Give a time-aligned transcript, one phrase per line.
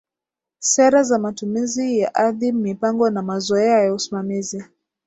[0.59, 4.63] Sera za matumizi ya ardhi mipango na mazoea ya usimamizi